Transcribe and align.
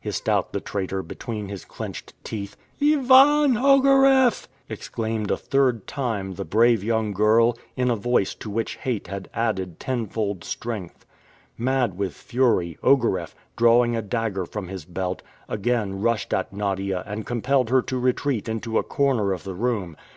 hissed 0.00 0.28
out 0.28 0.52
the 0.52 0.58
traitor 0.58 1.00
between 1.00 1.48
his 1.48 1.64
clenched 1.64 2.12
teeth. 2.24 2.56
"Ivan 2.82 3.56
Ogareff!" 3.56 4.48
exclaimed 4.68 5.30
a 5.30 5.36
third 5.36 5.86
time 5.86 6.34
the 6.34 6.44
brave 6.44 6.82
young 6.82 7.12
girl, 7.12 7.56
in 7.76 7.88
a 7.88 7.94
voice 7.94 8.34
to 8.34 8.50
which 8.50 8.78
hate 8.78 9.06
had 9.06 9.30
added 9.32 9.78
ten 9.78 10.08
fold 10.08 10.42
strength. 10.42 11.06
Mad 11.56 11.96
with 11.96 12.14
fury, 12.14 12.76
Ogareff, 12.82 13.36
drawing 13.56 13.94
a 13.94 14.02
dagger 14.02 14.44
from 14.44 14.66
his 14.66 14.84
belt, 14.84 15.22
again 15.48 16.00
rushed 16.00 16.34
at 16.34 16.52
Nadia 16.52 17.04
and 17.06 17.24
compelled 17.24 17.70
her 17.70 17.80
to 17.82 17.96
retreat 17.96 18.48
into 18.48 18.78
a 18.78 18.82
corner 18.82 19.32
of 19.32 19.44
the 19.44 19.54
room. 19.54 19.96